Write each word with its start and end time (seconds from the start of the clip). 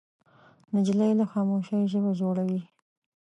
نجلۍ 0.73 1.11
له 1.19 1.25
خاموشۍ 1.31 1.79
ژبه 1.91 2.11
جوړوي. 2.19 2.61